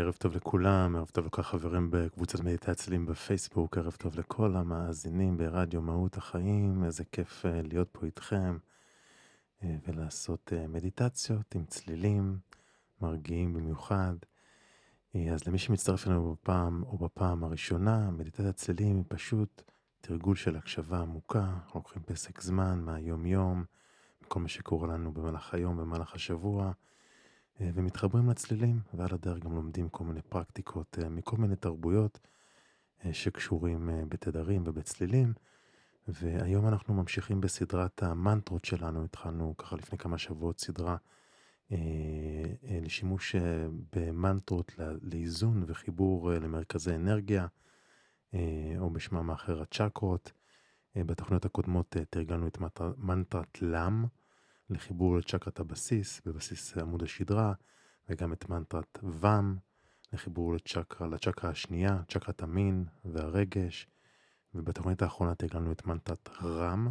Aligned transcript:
היי, 0.00 0.04
ערב 0.04 0.14
טוב 0.14 0.36
לכולם, 0.36 0.96
ערב 0.96 1.08
טוב 1.08 1.26
לכל 1.26 1.40
החברים 1.40 1.88
בקבוצת 1.90 2.40
מדיטציה 2.40 2.98
בפייסבוק, 2.98 3.78
ערב 3.78 3.92
טוב 3.98 4.18
לכל 4.18 4.56
המאזינים 4.56 5.36
ברדיו 5.36 5.82
מהות 5.82 6.16
החיים, 6.16 6.84
איזה 6.84 7.04
כיף 7.04 7.46
אה, 7.46 7.62
להיות 7.62 7.88
פה 7.92 8.06
איתכם 8.06 8.58
אה, 9.62 9.76
ולעשות 9.86 10.52
אה, 10.56 10.66
מדיטציות 10.66 11.54
עם 11.54 11.64
צלילים 11.64 12.38
מרגיעים 13.02 13.52
במיוחד. 13.52 14.14
אז 15.14 15.46
למי 15.46 15.58
שמצטרף 15.58 16.06
אלינו 16.06 16.32
בפעם 16.32 16.82
או 16.82 16.98
בפעם 16.98 17.44
הראשונה, 17.44 18.10
מדיטציית 18.10 18.56
צלילים 18.56 18.96
היא 18.96 19.04
פשוט 19.08 19.62
תרגול 20.00 20.36
של 20.36 20.56
הקשבה 20.56 20.98
עמוקה, 20.98 21.52
לוקחים 21.74 22.02
פסק 22.02 22.40
זמן 22.40 22.80
מהיום 22.80 23.26
יום, 23.26 23.64
מכל 24.22 24.40
מה 24.40 24.48
שקורה 24.48 24.88
לנו 24.88 25.12
במהלך 25.12 25.54
היום, 25.54 25.76
במהלך 25.76 26.14
השבוע. 26.14 26.72
אה, 27.60 27.70
ומתחברים 27.74 28.30
לצלילים, 28.30 28.80
ועל 28.94 29.08
הדרך 29.12 29.38
גם 29.38 29.54
לומדים 29.54 29.88
כל 29.88 30.04
מיני 30.04 30.22
פרקטיקות 30.22 30.98
אה, 31.02 31.08
מכל 31.08 31.36
מיני 31.36 31.56
תרבויות 31.56 32.18
אה, 33.04 33.14
שקשורים 33.14 33.90
בתדרים 34.08 34.62
ובצלילים. 34.66 35.32
והיום 36.08 36.68
אנחנו 36.68 36.94
ממשיכים 36.94 37.40
בסדרת 37.40 38.02
המנטרות 38.02 38.64
שלנו, 38.64 39.04
התחלנו 39.04 39.54
ככה 39.58 39.76
לפני 39.76 39.98
כמה 39.98 40.18
שבועות 40.18 40.60
סדרה 40.60 40.96
לשימוש 42.82 43.36
במנטרות 43.96 44.72
לאיזון 45.02 45.64
וחיבור 45.66 46.30
למרכזי 46.32 46.94
אנרגיה, 46.94 47.46
או 48.78 48.90
בשמם 48.92 49.30
האחר 49.30 49.62
הצ'קרות. 49.62 50.32
בתוכניות 50.96 51.44
הקודמות 51.44 51.96
תרגלנו 52.10 52.46
את 52.46 52.58
מנטרת 52.96 53.62
לם. 53.62 54.04
לחיבור 54.70 55.16
לצ'קרת 55.16 55.60
הבסיס, 55.60 56.20
בבסיס 56.26 56.76
עמוד 56.76 57.02
השדרה, 57.02 57.52
וגם 58.08 58.32
את 58.32 58.48
מנטרת 58.48 58.98
ואם, 59.02 59.56
לחיבור 60.12 60.54
לצ'קרה, 60.54 61.06
לצ'קרה 61.06 61.50
השנייה, 61.50 62.02
צ'קרת 62.08 62.42
המין 62.42 62.84
והרגש, 63.04 63.86
ובתוכנית 64.54 65.02
האחרונה 65.02 65.34
תגלנו 65.34 65.72
את 65.72 65.86
מנטרת 65.86 66.28
רם, 66.42 66.88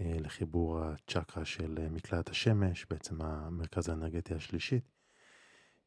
אה, 0.00 0.16
לחיבור 0.20 0.80
הצ'קרה 0.80 1.44
של 1.44 1.78
אה, 1.82 1.88
מקלעת 1.88 2.28
השמש, 2.28 2.86
בעצם 2.90 3.22
המרכז 3.22 3.88
האנרגטי 3.88 4.34
השלישית. 4.34 4.84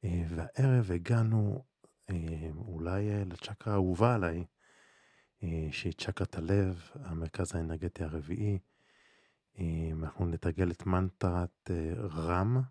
אה, 0.04 0.24
והערב 0.30 0.92
הגענו 0.92 1.64
אולי 2.56 3.26
לצ'קרה 3.26 3.74
האהובה 3.74 4.16
עליי, 4.16 4.46
שהיא 5.72 5.94
צ'קרת 5.94 6.38
הלב, 6.38 6.90
המרכז 6.96 7.56
האנרגטי 7.56 8.04
הרביעי. 8.04 8.60
אנחנו 9.60 10.26
נתרגל 10.26 10.72
את 10.72 10.86
מנטרת 10.86 11.72
אה, 11.72 11.94
רם, 11.98 12.62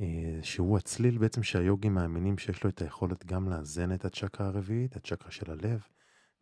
אה, 0.00 0.38
שהוא 0.42 0.78
הצליל 0.78 1.18
בעצם 1.18 1.42
שהיוגים 1.42 1.94
מאמינים 1.94 2.38
שיש 2.38 2.64
לו 2.64 2.70
את 2.70 2.82
היכולת 2.82 3.26
גם 3.26 3.48
לאזן 3.48 3.94
את 3.94 4.04
הצ'קרה 4.04 4.46
הרביעית, 4.46 4.96
הצ'קרה 4.96 5.30
של 5.30 5.50
הלב, 5.50 5.82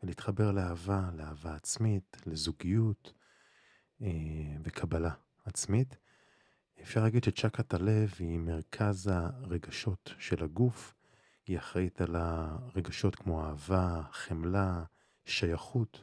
ולהתחבר 0.03 0.53
לאהבה, 0.53 1.11
לאהבה 1.15 1.55
עצמית, 1.55 2.17
לזוגיות 2.27 3.13
אה, 4.03 4.09
וקבלה 4.65 5.13
עצמית. 5.45 5.97
אפשר 6.83 7.03
להגיד 7.03 7.25
שצ'קרת 7.25 7.75
הלב 7.75 8.15
היא 8.19 8.39
מרכז 8.39 9.11
הרגשות 9.13 10.15
של 10.19 10.45
הגוף, 10.45 10.95
היא 11.47 11.59
אחראית 11.59 12.01
על 12.01 12.17
הרגשות 12.17 13.15
כמו 13.15 13.45
אהבה, 13.45 14.03
חמלה, 14.11 14.85
שייכות. 15.25 16.03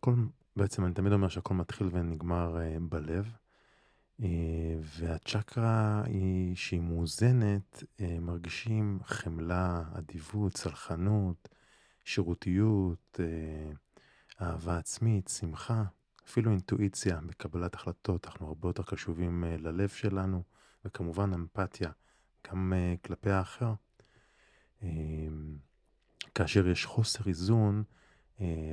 הכל, 0.00 0.14
בעצם 0.56 0.84
אני 0.84 0.94
תמיד 0.94 1.12
אומר 1.12 1.28
שהכל 1.28 1.54
מתחיל 1.54 1.88
ונגמר 1.92 2.56
uh, 2.56 2.80
בלב. 2.80 3.32
Uh, 4.20 4.24
והצ'קרה 4.82 6.02
היא, 6.06 6.56
שהיא 6.56 6.80
מאוזנת, 6.80 7.82
uh, 7.82 8.02
מרגישים 8.20 8.98
חמלה, 9.04 9.82
אדיבות, 9.92 10.52
צלחנות, 10.52 11.48
שירותיות, 12.04 13.20
אהבה 14.42 14.78
עצמית, 14.78 15.28
שמחה, 15.28 15.84
אפילו 16.26 16.50
אינטואיציה 16.50 17.20
בקבלת 17.26 17.74
החלטות. 17.74 18.26
אנחנו 18.26 18.46
הרבה 18.46 18.68
יותר 18.68 18.82
קשובים 18.82 19.44
ללב 19.58 19.88
שלנו, 19.88 20.42
וכמובן 20.84 21.32
אמפתיה, 21.34 21.90
גם 22.50 22.72
כלפי 23.04 23.30
האחר. 23.30 23.74
כאשר 26.34 26.68
יש 26.68 26.86
חוסר 26.86 27.28
איזון, 27.28 27.78
אה, 27.78 27.99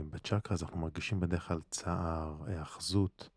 בצ'קרה 0.09 0.55
אז 0.55 0.63
אנחנו 0.63 0.79
מרגישים 0.79 1.19
בדרך 1.19 1.47
כלל 1.47 1.59
צער, 1.69 2.43
היאחזות, 2.45 3.29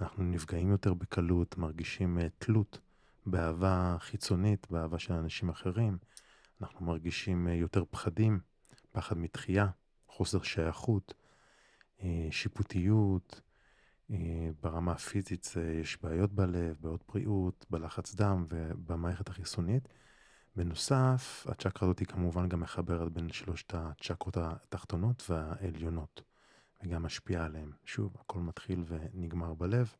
אנחנו 0.00 0.24
נפגעים 0.24 0.70
יותר 0.70 0.94
בקלות, 0.94 1.58
מרגישים 1.58 2.18
אה, 2.18 2.26
תלות 2.38 2.78
באהבה 3.26 3.96
חיצונית, 4.00 4.66
באהבה 4.70 4.98
של 4.98 5.12
אנשים 5.12 5.48
אחרים, 5.48 5.98
אנחנו 6.60 6.86
מרגישים 6.86 7.48
אה, 7.48 7.54
יותר 7.54 7.84
פחדים, 7.90 8.40
פחד 8.92 9.18
מתחייה, 9.18 9.66
חוסר 10.08 10.42
שייכות, 10.42 11.14
שיפוטיות, 12.30 13.40
ברמה 14.62 14.92
הפיזית 14.92 15.54
יש 15.80 16.02
בעיות 16.02 16.32
בלב, 16.32 16.76
בעיות 16.80 17.04
בריאות, 17.08 17.66
בלחץ 17.70 18.14
דם 18.14 18.46
ובמערכת 18.48 19.28
החיסונית. 19.28 19.88
בנוסף, 20.56 21.46
הצ'קרה 21.48 21.88
הזאת 21.88 21.98
היא 21.98 22.08
כמובן 22.08 22.48
גם 22.48 22.60
מחברת 22.60 23.12
בין 23.12 23.32
שלושת 23.32 23.74
הצ'קרות 23.74 24.36
התחתונות 24.36 25.30
והעליונות, 25.30 26.22
וגם 26.82 27.02
משפיעה 27.02 27.44
עליהן. 27.44 27.70
שוב, 27.84 28.16
הכל 28.20 28.38
מתחיל 28.38 28.84
ונגמר 28.86 29.54
בלב. 29.54 29.94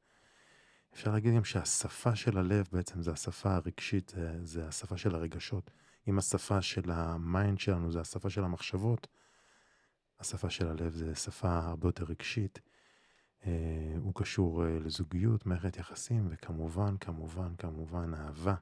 אפשר 0.94 1.12
להגיד 1.12 1.34
גם 1.34 1.44
שהשפה 1.44 2.16
של 2.16 2.38
הלב 2.38 2.68
בעצם 2.72 3.02
זה 3.02 3.12
השפה 3.12 3.54
הרגשית, 3.54 4.12
זה, 4.16 4.44
זה 4.44 4.68
השפה 4.68 4.96
של 4.96 5.14
הרגשות. 5.14 5.70
אם 6.08 6.18
השפה 6.18 6.62
של 6.62 6.90
ה 6.90 7.04
mind 7.04 7.58
שלנו 7.58 7.92
זה 7.92 8.00
השפה 8.00 8.30
של 8.30 8.44
המחשבות, 8.44 9.06
השפה 10.20 10.50
של 10.50 10.68
הלב 10.68 10.92
זה 10.92 11.14
שפה 11.14 11.58
הרבה 11.58 11.88
יותר 11.88 12.04
רגשית. 12.04 12.60
אה, 13.46 13.94
הוא 13.98 14.14
קשור 14.14 14.64
אה, 14.64 14.78
לזוגיות, 14.78 15.46
מערכת 15.46 15.76
יחסים, 15.76 16.28
וכמובן, 16.30 16.96
כמובן, 16.96 17.54
כמובן, 17.58 18.14
אהבה. 18.14 18.54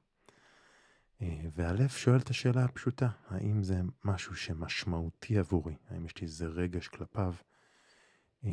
אה, 1.23 1.41
והלב 1.55 1.89
שואל 1.89 2.17
את 2.17 2.31
השאלה 2.31 2.65
הפשוטה, 2.65 3.09
האם 3.29 3.63
זה 3.63 3.81
משהו 4.05 4.37
שמשמעותי 4.37 5.39
עבורי? 5.39 5.77
האם 5.91 6.07
יש 6.07 6.17
לי 6.17 6.23
איזה 6.23 6.47
רגש 6.47 6.89
כלפיו? 6.89 7.35
אה, 8.45 8.51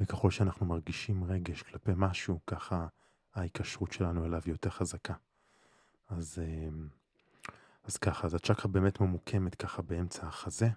וככל 0.00 0.30
שאנחנו 0.30 0.66
מרגישים 0.66 1.24
רגש 1.24 1.62
כלפי 1.62 1.92
משהו, 1.96 2.40
ככה 2.46 2.86
ההיקשרות 3.34 3.92
שלנו 3.92 4.24
אליו 4.24 4.40
יותר 4.46 4.70
חזקה. 4.70 5.14
אז, 6.08 6.38
אה, 6.38 6.68
אז 7.84 7.96
ככה, 7.96 8.26
אז 8.26 8.34
הצ'קרה 8.34 8.72
באמת 8.72 9.00
ממוקמת 9.00 9.54
ככה 9.54 9.82
באמצע 9.82 10.26
החזה. 10.26 10.68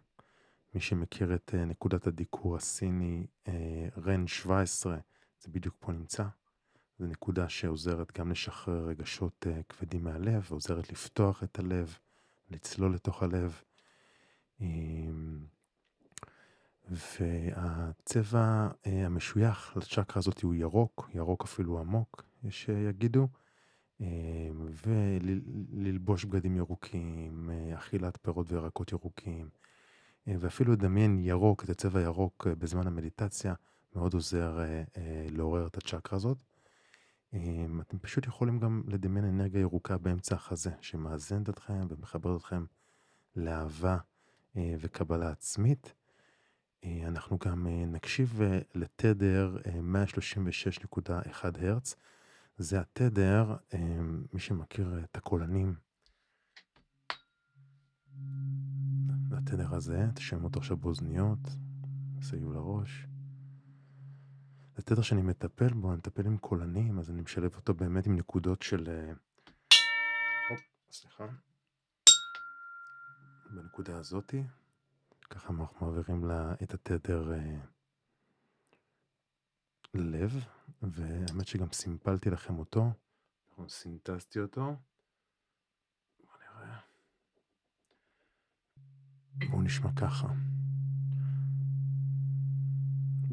מי 0.74 0.82
שמכיר 0.82 1.36
את 1.36 1.54
נקודת 1.54 2.08
הדיקור 2.08 2.56
הסיני, 2.56 3.28
רן 3.98 4.28
17, 4.28 4.98
זה 5.40 5.52
בדיוק 5.52 5.76
פה 5.80 5.92
נמצא. 5.92 6.24
זו 7.00 7.08
נקודה 7.08 7.50
שעוזרת 7.50 8.18
גם 8.18 8.32
לשחרר 8.32 8.86
רגשות 8.86 9.46
uh, 9.50 9.64
כבדים 9.70 10.04
מהלב, 10.04 10.48
ועוזרת 10.50 10.92
לפתוח 10.92 11.44
את 11.44 11.60
הלב, 11.60 11.98
לצלול 12.52 12.94
לתוך 12.94 13.24
הלב. 13.24 13.62
Um, 14.60 14.64
והצבע 16.90 18.68
uh, 18.70 18.90
המשוייך 18.90 19.78
לצ'קרה 19.78 20.20
הזאת 20.20 20.42
הוא 20.42 20.56
ירוק, 20.56 21.10
ירוק 21.14 21.44
אפילו 21.44 21.80
עמוק, 21.80 22.24
יש 22.44 22.66
שיגידו, 22.66 23.28
um, 24.02 24.04
וללבוש 24.88 26.26
בגדים 26.26 26.58
ירוקים, 26.58 27.50
uh, 27.50 27.78
אכילת 27.78 28.18
פירות 28.22 28.52
וירקות 28.52 28.92
ירוקים, 28.92 29.50
ואפילו 30.28 30.74
לדמיין 30.74 31.20
ירוק, 31.20 31.64
את 31.64 31.70
הצבע 31.70 32.02
ירוק 32.02 32.48
uh, 32.48 32.56
בזמן 32.56 32.88
המדיטציה, 32.88 33.54
מאוד 33.96 34.14
עוזר 34.14 34.60
לעורר 35.32 35.68
את 35.68 35.78
הצ'קרה 35.78 36.18
הזאת. 36.18 36.38
אמ, 37.34 37.82
אתם 37.82 38.00
פשוט 38.00 38.26
יכולים 38.26 38.60
גם 38.60 38.84
לדמיין 38.88 39.26
אנרגיה 39.26 39.62
ירוקה 39.62 39.98
באמצע 39.98 40.36
החזה, 40.36 40.72
שמאזנת 40.82 41.50
אתכם 41.50 41.88
ומחברת 41.90 42.40
אתכם 42.42 42.66
לאהבה 43.36 43.98
אה, 44.58 44.76
וקבלה 44.80 45.30
עצמית. 45.30 45.94
אה, 46.84 47.08
אנחנו 47.08 47.38
גם 47.46 47.68
אה, 47.68 47.86
נקשיב 47.86 48.42
לתדר 48.76 49.58
136.1 51.04 51.12
הרץ. 51.44 51.96
זה 52.58 52.80
התדר, 52.80 53.56
מי 54.34 54.40
שמכיר 54.40 55.00
את 55.04 55.18
הקולנים, 55.18 55.76
התדר 59.32 59.76
הזה, 59.76 60.08
תשמעו 60.14 60.44
אותו 60.44 60.60
עכשיו 60.60 60.78
באוזניות, 60.78 61.40
סייעו 62.22 62.52
לראש. 62.54 63.08
זה 64.78 64.84
תדר 64.84 65.02
שאני 65.02 65.22
מטפל 65.22 65.74
בו, 65.74 65.90
אני 65.90 65.98
מטפל 65.98 66.26
עם 66.26 66.38
קולנים, 66.38 67.00
אז 67.00 67.10
אני 67.10 67.22
משלב 67.22 67.56
אותו 67.56 67.74
באמת 67.74 68.06
עם 68.06 68.16
נקודות 68.16 68.62
של... 68.62 68.90
אה, 68.90 69.14
הופ, 70.50 70.60
סליחה. 70.92 71.28
בנקודה 73.50 73.98
הזאתי, 73.98 74.44
ככה 75.30 75.54
אנחנו 75.54 75.88
מעבירים 75.88 76.26
לה 76.26 76.54
את 76.64 76.74
התדר 76.74 77.34
אה, 77.34 77.58
לב, 79.94 80.46
והאמת 80.82 81.48
שגם 81.48 81.72
סימפלתי 81.72 82.30
לכם 82.30 82.60
אותו, 82.60 82.92
סינטזתי 83.68 84.40
אותו. 84.40 84.76
בוא 86.20 86.38
נראה. 86.40 86.80
והוא 89.40 89.64
נשמע 89.64 89.90
ככה. 89.96 90.28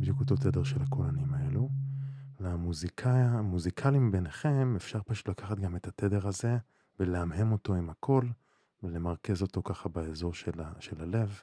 בדיוק 0.05 0.21
אותו 0.21 0.37
תדר 0.37 0.62
של 0.65 0.83
הקולנים 0.83 1.35
האלו. 1.35 1.69
למוזיקאים 2.41 4.11
ביניכם 4.11 4.77
אפשר 4.77 5.01
פשוט 5.06 5.29
לקחת 5.29 5.59
גם 5.59 5.77
את 5.77 5.87
התדר 5.87 6.29
הזה 6.29 6.56
ולהמהם 7.01 7.53
אותו 7.53 7.75
עם 7.75 7.91
הקול 7.91 8.33
ולמרכז 8.83 9.43
אותו 9.43 9.62
ככה 9.62 9.89
באזור 9.89 10.35
של, 10.35 10.61
ה, 10.61 10.73
של 10.81 11.01
הלב. 11.01 11.41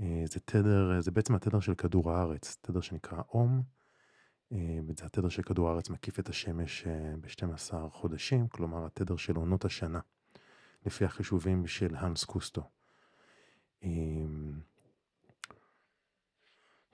אה, 0.00 0.22
זה 0.26 0.40
תדר, 0.40 1.00
זה 1.00 1.10
בעצם 1.10 1.34
התדר 1.34 1.60
של 1.60 1.74
כדור 1.74 2.12
הארץ, 2.12 2.58
תדר 2.60 2.80
שנקרא 2.80 3.22
אום. 3.34 3.62
אה, 4.52 4.78
זה 4.98 5.06
התדר 5.06 5.28
של 5.28 5.42
כדור 5.42 5.68
הארץ 5.68 5.90
מקיף 5.90 6.18
את 6.18 6.28
השמש 6.28 6.86
אה, 6.86 7.14
ב-12 7.20 7.74
חודשים, 7.90 8.48
כלומר 8.48 8.86
התדר 8.86 9.16
של 9.16 9.36
עונות 9.36 9.64
השנה, 9.64 10.00
לפי 10.86 11.04
החישובים 11.04 11.66
של 11.66 11.94
האנס 11.94 12.24
קוסטו. 12.24 12.70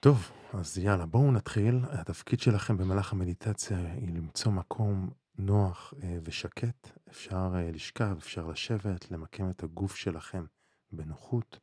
טוב, 0.05 0.31
אז 0.53 0.79
יאללה, 0.79 1.07
בואו 1.07 1.33
נתחיל. 1.33 1.81
התפקיד 1.91 2.41
שלכם 2.41 2.77
במהלך 2.77 3.13
המדיטציה 3.13 3.79
היא 3.79 4.15
למצוא 4.15 4.53
מקום 4.53 5.11
נוח 5.39 5.95
אה, 6.03 6.19
ושקט. 6.23 6.89
אפשר 7.09 7.53
אה, 7.55 7.71
לשכב, 7.71 8.17
אפשר 8.19 8.47
לשבת, 8.47 9.11
למקם 9.11 9.51
את 9.51 9.63
הגוף 9.63 9.97
שלכם 9.97 10.45
בנוחות, 10.93 11.59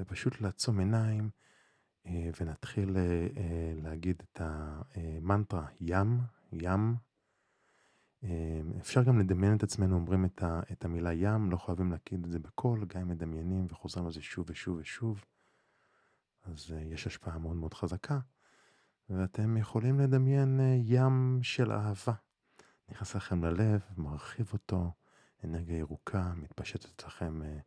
ופשוט 0.00 0.40
לעצום 0.40 0.78
עיניים, 0.78 1.30
אה, 2.06 2.30
ונתחיל 2.40 2.96
להגיד 3.82 4.22
את 4.22 4.40
המנטרה 4.44 5.66
ים, 5.80 6.20
ים. 6.52 6.94
אפשר 8.80 9.02
גם 9.02 9.18
לדמיין 9.18 9.56
את 9.56 9.62
עצמנו 9.62 9.96
אומרים 9.96 10.24
את 10.72 10.84
המילה 10.84 11.12
ים, 11.12 11.50
לא 11.50 11.56
חייבים 11.56 11.90
להגיד 11.90 12.24
את 12.24 12.30
זה 12.30 12.38
בקול, 12.38 12.84
גם 12.84 13.00
אם 13.00 13.08
מדמיינים 13.08 13.66
וחוזרים 13.70 14.06
על 14.06 14.12
זה 14.12 14.22
שוב 14.22 14.46
ושוב 14.48 14.78
ושוב. 14.80 15.24
אז 16.52 16.72
אה, 16.72 16.80
יש 16.80 17.06
השפעה 17.06 17.38
מאוד 17.38 17.56
מאוד 17.56 17.74
חזקה, 17.74 18.18
ואתם 19.10 19.56
יכולים 19.56 20.00
לדמיין 20.00 20.60
אה, 20.60 20.76
ים 20.84 21.38
של 21.42 21.72
אהבה. 21.72 22.12
נכנס 22.88 23.14
לכם 23.14 23.44
ללב, 23.44 23.80
מרחיב 23.96 24.50
אותו, 24.52 24.92
אנרגיה 25.44 25.78
ירוקה, 25.78 26.32
מתפשטת 26.36 27.04
לכם 27.04 27.42
אה, 27.42 27.58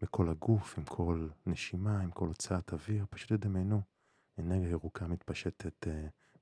בכל 0.00 0.28
הגוף, 0.28 0.78
עם 0.78 0.84
כל 0.84 1.28
נשימה, 1.46 2.00
עם 2.00 2.10
כל 2.10 2.26
הוצאת 2.26 2.72
אוויר, 2.72 3.06
פשוט 3.10 3.32
תדמיינו, 3.32 3.82
אנרגיה 4.38 4.70
ירוקה 4.70 5.06
מתפשטת 5.06 5.86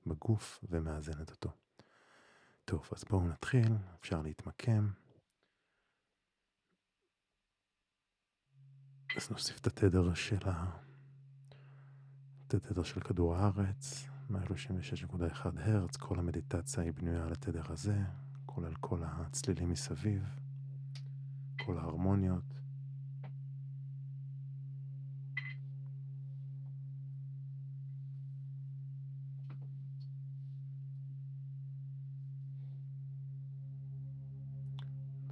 בגוף 0.05 0.59
ומאזנת 0.69 1.31
אותו. 1.31 1.51
טוב, 2.65 2.89
אז 2.91 3.03
בואו 3.03 3.27
נתחיל, 3.27 3.73
אפשר 3.99 4.21
להתמקם. 4.21 4.89
אז 9.17 9.31
נוסיף 9.31 9.59
את 9.59 9.67
התדר 9.67 10.13
של 10.13 10.49
ה... 10.49 10.92
התדר 12.57 12.83
של 12.83 12.99
כדור 12.99 13.35
הארץ, 13.35 14.07
136.1 14.31 14.35
הרץ, 15.55 15.95
כל 15.95 16.19
המדיטציה 16.19 16.83
היא 16.83 16.91
בנויה 16.91 17.23
על 17.23 17.31
התדר 17.31 17.63
הזה, 17.69 17.97
כולל 18.45 18.73
כל 18.79 18.99
הצלילים 19.03 19.69
מסביב, 19.69 20.23
כל 21.65 21.77
ההרמוניות. 21.77 22.53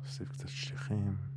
נוסיף 0.02 0.30
קצת 0.30 0.48
שליחים. 0.50 1.31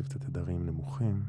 נוסיף 0.00 0.16
קצת 0.16 0.26
תדרים 0.26 0.66
נמוכים. 0.66 1.24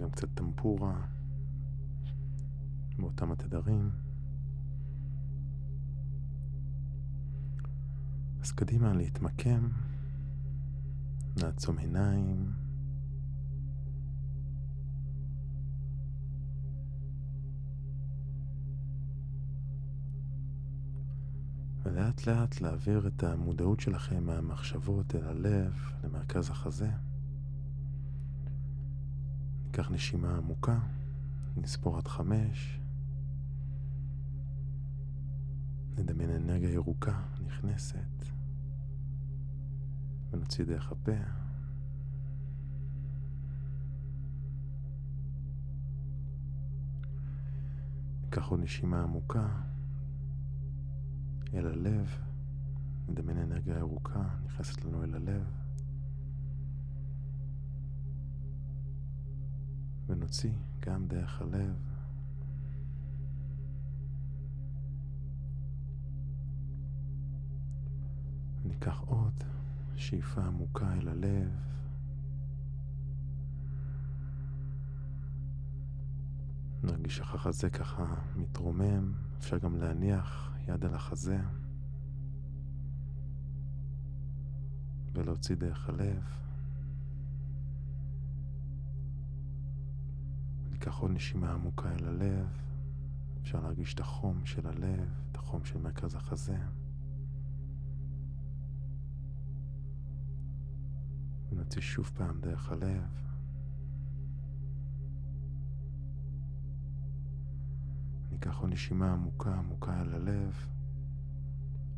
גם 0.00 0.10
קצת 0.10 0.28
טמפורה 0.34 1.06
באותם 2.98 3.32
התדרים. 3.32 3.90
אז 8.40 8.52
קדימה 8.52 8.94
להתמקם, 8.94 9.68
נעצום 11.36 11.78
עיניים. 11.78 12.63
ולאט 22.14 22.26
לאט 22.26 22.60
להעביר 22.60 23.06
את 23.06 23.22
המודעות 23.22 23.80
שלכם 23.80 24.26
מהמחשבות 24.26 25.14
אל 25.14 25.24
הלב, 25.24 25.72
למרכז 26.04 26.50
החזה. 26.50 26.90
ניקח 29.64 29.90
נשימה 29.90 30.36
עמוקה, 30.36 30.78
נספור 31.56 31.98
עד 31.98 32.08
חמש. 32.08 32.80
נדמיין 35.98 36.30
אנרגיה 36.30 36.72
ירוקה 36.72 37.22
נכנסת, 37.46 38.24
ונוציא 40.30 40.64
דרך 40.64 40.92
הפה. 40.92 41.12
ניקח 48.22 48.48
עוד 48.48 48.60
נשימה 48.60 49.02
עמוקה. 49.02 49.73
אל 51.54 51.66
הלב, 51.66 52.18
נדמיין 53.08 53.38
אנרגיה 53.38 53.78
ירוקה 53.78 54.24
נכנסת 54.44 54.84
לנו 54.84 55.04
אל 55.04 55.14
הלב, 55.14 55.46
ונוציא 60.06 60.52
גם 60.80 61.06
דרך 61.06 61.40
הלב. 61.40 61.76
ניקח 68.64 69.00
עוד 69.06 69.44
שאיפה 69.96 70.42
עמוקה 70.42 70.92
אל 70.92 71.08
הלב. 71.08 71.50
נרגיש 76.82 77.20
איך 77.20 77.34
החזה 77.34 77.70
ככה 77.70 78.14
מתרומם, 78.36 79.12
אפשר 79.38 79.58
גם 79.58 79.76
להניח 79.76 80.53
יד 80.68 80.84
על 80.84 80.94
החזה 80.94 81.38
ולהוציא 85.12 85.56
דרך 85.56 85.88
הלב. 85.88 86.22
ניקח 90.70 90.98
עוד 90.98 91.10
נשימה 91.10 91.52
עמוקה 91.52 91.94
אל 91.94 92.08
הלב, 92.08 92.46
אפשר 93.42 93.60
להרגיש 93.60 93.94
את 93.94 94.00
החום 94.00 94.46
של 94.46 94.66
הלב, 94.66 95.08
את 95.30 95.36
החום 95.36 95.64
של 95.64 95.78
מרכז 95.78 96.14
החזה. 96.14 96.58
ונוציא 101.50 101.82
שוב 101.82 102.10
פעם 102.14 102.40
דרך 102.40 102.72
הלב. 102.72 103.33
ניקח 108.34 108.58
עוד 108.58 108.70
נשימה 108.70 109.12
עמוקה 109.12 109.54
עמוקה 109.54 110.00
על 110.00 110.14
הלב, 110.14 110.66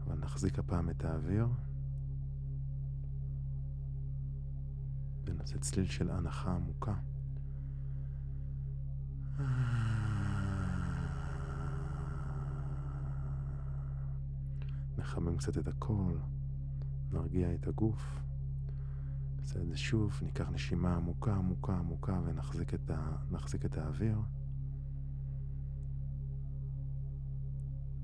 אבל 0.04 0.14
נחזיק 0.18 0.58
הפעם 0.58 0.90
את 0.90 1.04
האוויר. 1.04 1.48
ונעשה 5.24 5.58
צליל 5.58 5.86
של 5.86 6.10
הנחה 6.10 6.54
עמוקה. 6.54 6.94
נחמם 14.98 15.36
קצת 15.36 15.58
את 15.58 15.68
הקול, 15.68 16.18
נרגיע 17.12 17.54
את 17.54 17.66
הגוף. 17.66 18.20
נעשה 19.36 19.60
את 19.60 19.68
זה 19.68 19.76
שוב, 19.76 20.20
ניקח 20.22 20.48
נשימה 20.48 20.96
עמוקה, 20.96 21.34
עמוקה, 21.34 21.78
עמוקה 21.78 22.20
ונחזיק 22.24 22.74
את, 22.74 22.90
ה... 22.90 23.16
את 23.64 23.78
האוויר. 23.78 24.18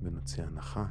ונוציא 0.02 0.44
הנחה. 0.44 0.87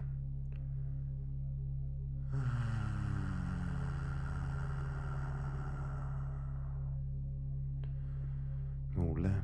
מעולה. 8.95 9.39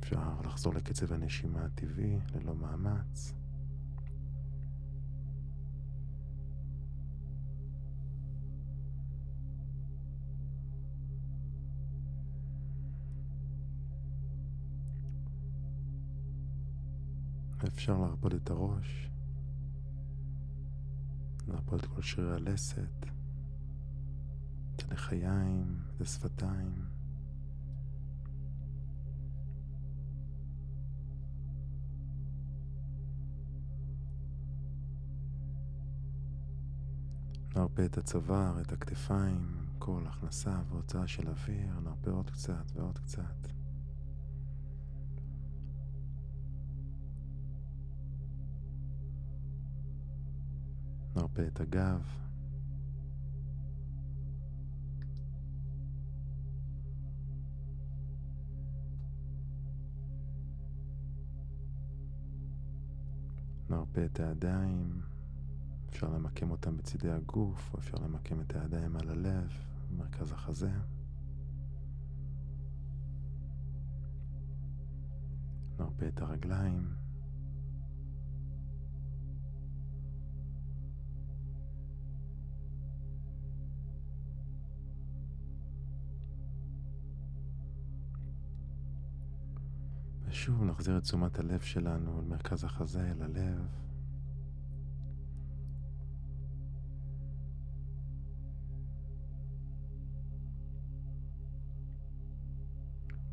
אפשר 0.00 0.40
לחזור 0.44 0.74
לקצב 0.74 1.12
הנשימה 1.12 1.64
הטבעי 1.64 2.18
ללא 2.34 2.54
מאמץ. 2.54 3.34
אפשר 17.64 17.98
להרפות 17.98 18.34
את 18.34 18.50
הראש, 18.50 19.10
להרפות 21.48 21.80
את 21.80 21.86
כל 21.86 22.02
שרירי 22.02 22.34
הלסת, 22.34 23.06
את 24.76 24.90
הלחיים, 24.90 25.82
את 25.96 26.00
השפתיים. 26.00 26.84
נרפה 37.56 37.84
את 37.84 37.98
הצוואר, 37.98 38.60
את 38.60 38.72
הכתפיים, 38.72 39.66
כל 39.78 40.04
הכנסה 40.06 40.60
והוצאה 40.68 41.06
של 41.06 41.28
אוויר, 41.28 41.80
נרפה 41.80 42.10
עוד 42.10 42.30
קצת 42.30 42.72
ועוד 42.74 42.98
קצת. 42.98 43.57
נרפה 51.18 51.42
את 51.46 51.60
הגב. 51.60 52.02
נרפה 63.70 64.04
את 64.04 64.20
הידיים, 64.20 65.02
אפשר 65.90 66.08
למקם 66.08 66.50
אותם 66.50 66.76
בצידי 66.76 67.10
הגוף, 67.10 67.74
או 67.74 67.78
אפשר 67.78 67.96
למקם 67.96 68.40
את 68.40 68.54
הידיים 68.54 68.96
על 68.96 69.08
הלב, 69.08 69.52
במרכז 69.90 70.32
החזה. 70.32 70.72
נרפה 75.78 76.08
את 76.08 76.20
הרגליים. 76.20 77.07
ושוב 90.38 90.64
נחזיר 90.64 90.98
את 90.98 91.02
תשומת 91.02 91.38
הלב 91.38 91.60
שלנו 91.60 92.18
אל 92.18 92.24
מרכז 92.24 92.64
החזה, 92.64 93.10
אל 93.10 93.22
הלב. 93.22 93.66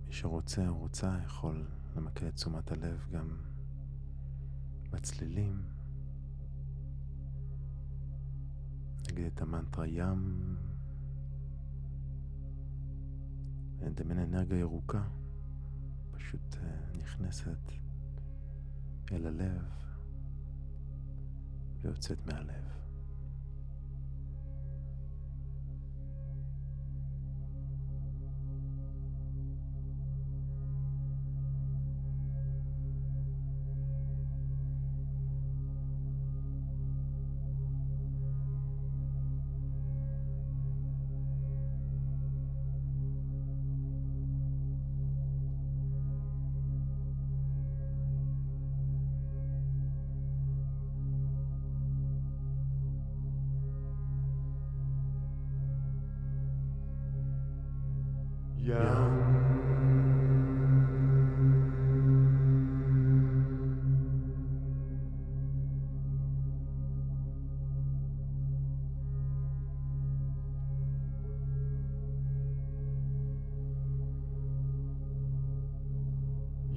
מי 0.07 0.13
שרוצה 0.13 0.67
או 0.67 0.77
רוצה 0.77 1.17
יכול 1.25 1.67
למקד 1.95 2.25
את 2.25 2.35
תשומת 2.35 2.71
הלב 2.71 3.07
גם 3.11 3.37
בצלילים. 4.91 5.63
נגיד 9.11 9.25
את 9.25 9.41
המנטרה 9.41 9.87
ים, 9.87 10.55
נדמיין 13.81 14.19
אנרגיה 14.19 14.57
ירוקה. 14.57 15.24
פשוט 16.35 16.55
אה, 16.63 17.01
נכנסת 17.01 17.71
אל 19.11 19.27
הלב 19.27 19.65
ויוצאת 21.81 22.17
מהלב. 22.25 22.84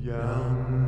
young. 0.09 0.88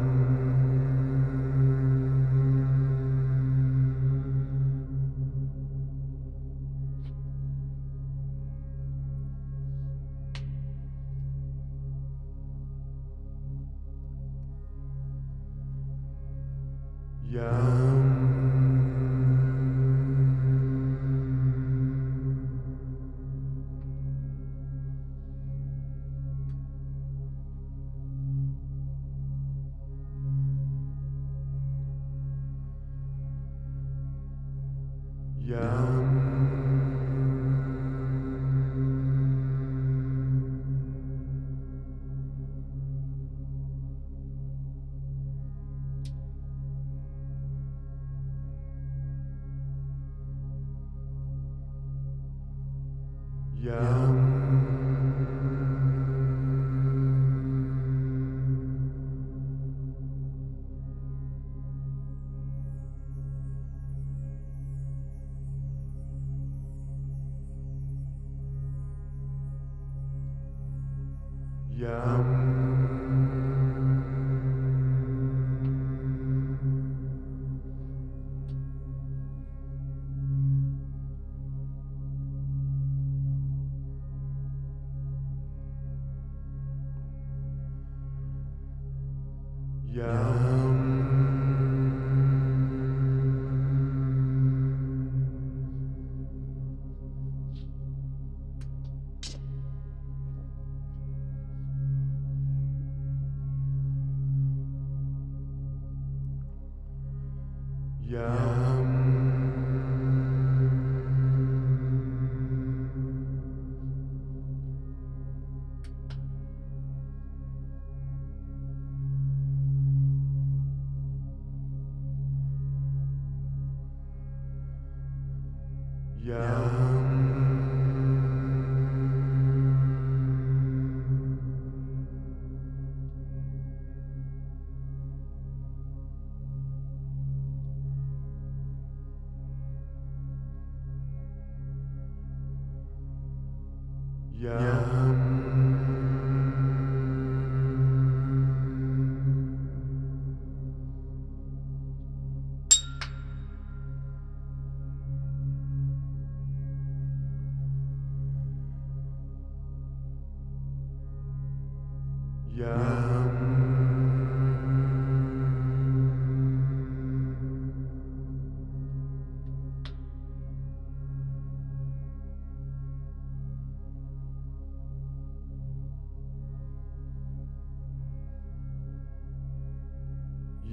Young. 53.62 54.29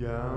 down. 0.07 0.36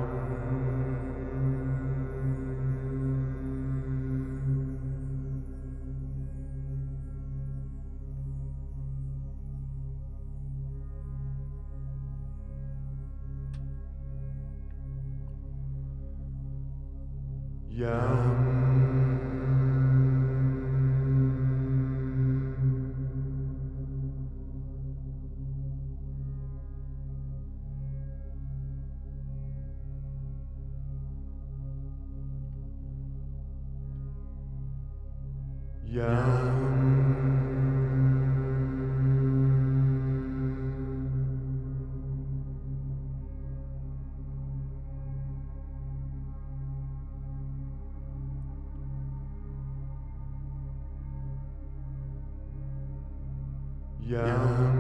young. 54.10 54.79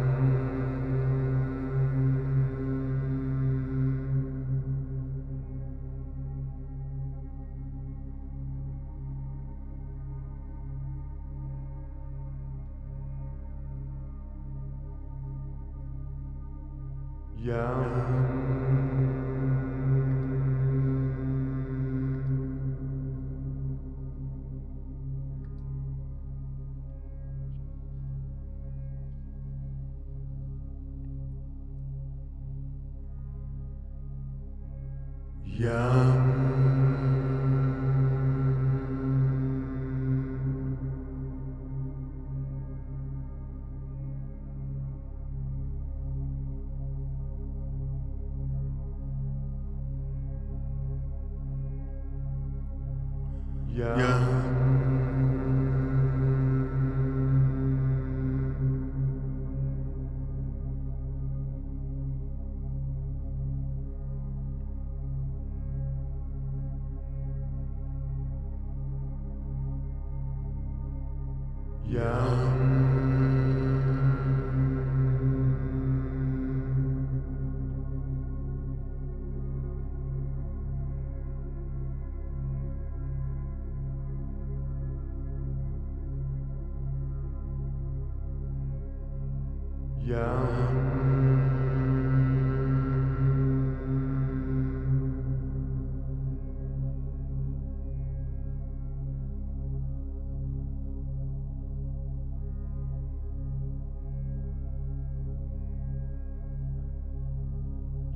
Yeah. 53.80 53.96
yeah. 53.96 54.39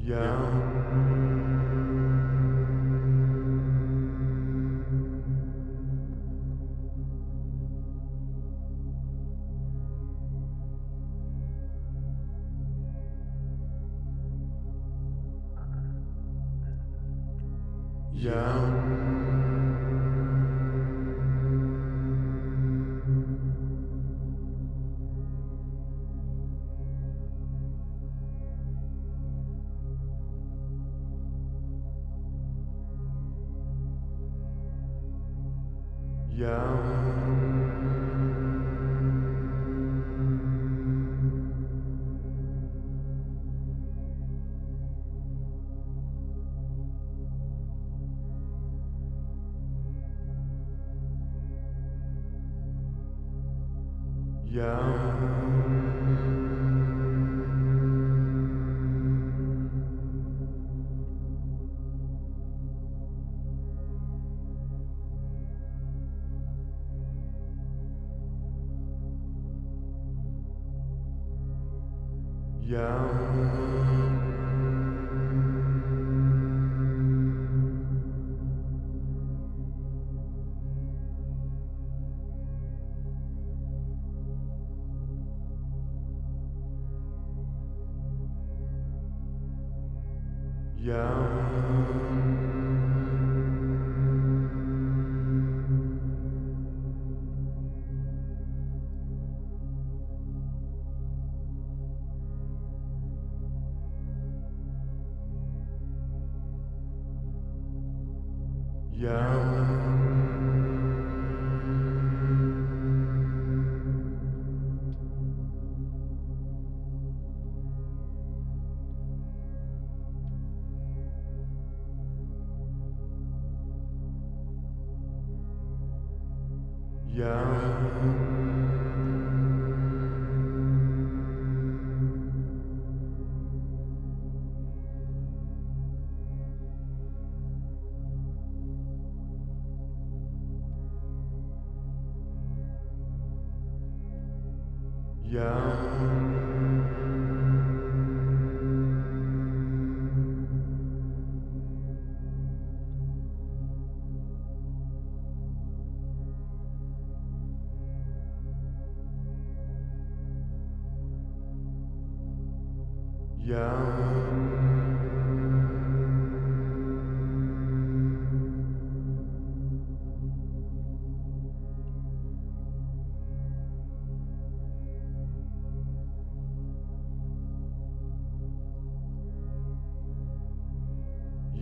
Young. 0.07 1.44
Amen. 55.37 55.74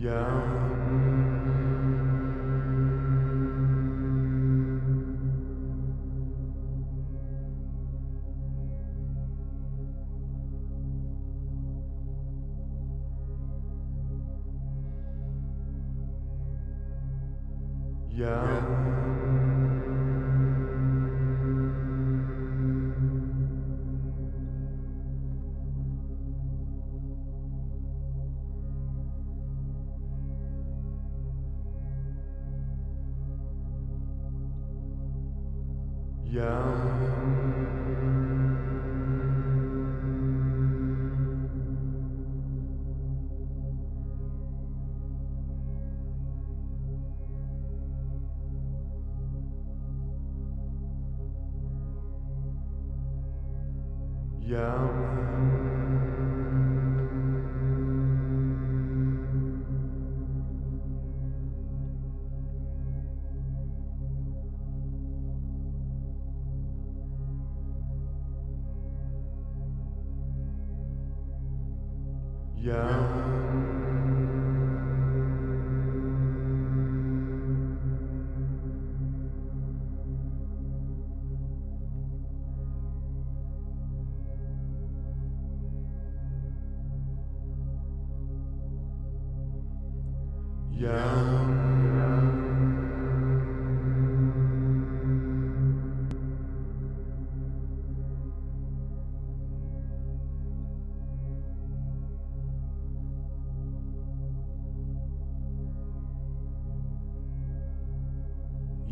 Yeah. 0.03 0.62
Yum. 54.45 55.32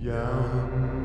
Yum. 0.01 1.00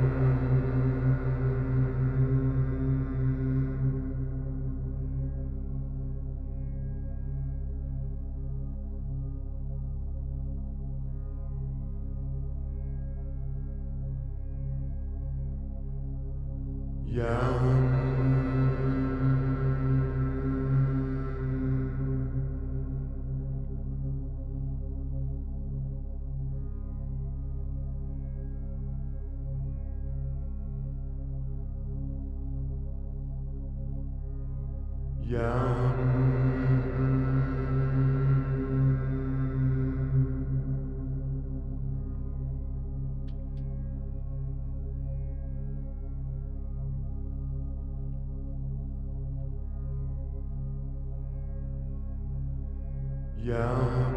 Yeah. 53.46 54.15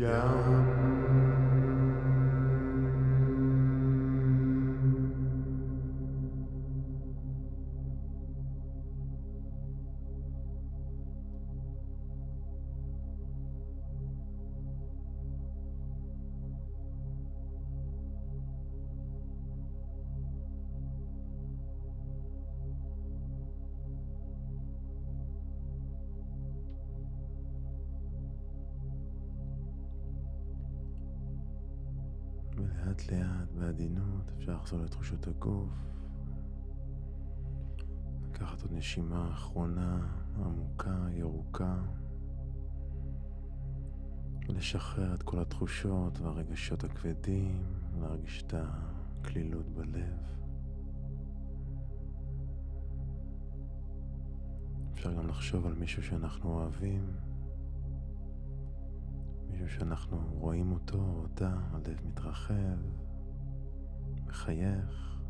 ולאט 0.00 0.59
אפשר 34.38 34.52
לחזור 34.52 34.80
לתחושות 34.80 35.26
הגוף. 35.26 35.90
לקחת 38.28 38.62
עוד 38.62 38.72
נשימה 38.72 39.30
אחרונה, 39.32 40.06
עמוקה, 40.36 41.06
ירוקה. 41.12 41.76
ולשחרר 44.48 45.14
את 45.14 45.22
כל 45.22 45.38
התחושות 45.38 46.20
והרגשות 46.20 46.84
הכבדים, 46.84 47.64
להרגיש 48.00 48.42
את 48.42 48.54
הקלילות 48.56 49.70
בלב. 49.70 50.40
אפשר 54.92 55.14
גם 55.14 55.28
לחשוב 55.28 55.66
על 55.66 55.74
מישהו 55.74 56.02
שאנחנו 56.02 56.50
אוהבים. 56.50 57.10
מישהו 59.50 59.68
שאנחנו 59.68 60.18
רואים 60.30 60.72
אותו 60.72 60.98
או 60.98 61.20
אותה, 61.22 61.56
הלב 61.70 62.00
מתרחב, 62.06 62.78
מחייך. 64.30 65.20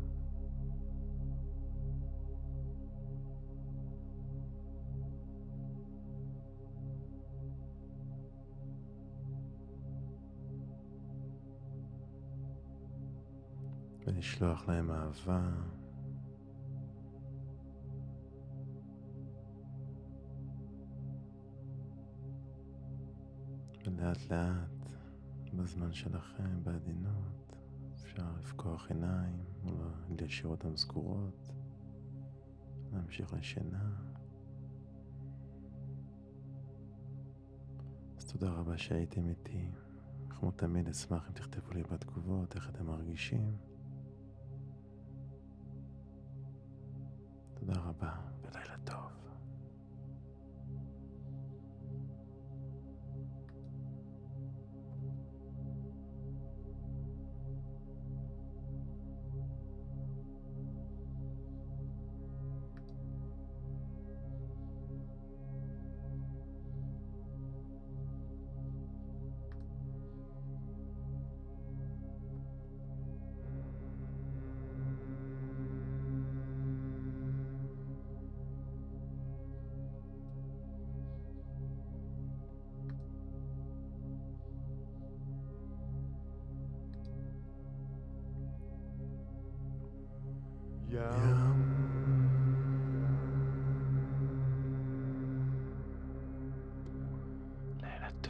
ולשלוח 14.07 14.67
להם 14.67 14.91
אהבה. 14.91 15.51
ולאט 23.85 24.31
לאט, 24.31 24.89
בזמן 25.53 25.93
שלכם, 25.93 26.63
בעדינות, 26.63 27.40
אפשר 28.11 28.31
לפקוח 28.39 28.87
עיניים, 28.91 29.43
או 29.65 29.71
להשאיר 30.19 30.47
אותן 30.47 30.77
סגורות, 30.77 31.51
להמשיך 32.93 33.33
לשינה. 33.33 33.89
אז 38.17 38.25
תודה 38.25 38.49
רבה 38.49 38.77
שהייתם 38.77 39.27
איתי. 39.29 39.71
כמו 40.29 40.51
תמיד 40.51 40.89
אשמח 40.89 41.27
אם 41.27 41.33
תכתבו 41.33 41.71
לי 41.71 41.83
בתגובות 41.83 42.55
איך 42.55 42.69
אתם 42.69 42.85
מרגישים. 42.85 43.57
תודה 47.53 47.79
רבה 47.81 48.15
ולילה 48.41 48.77
טוב. 48.83 49.20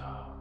guitar. 0.02 0.41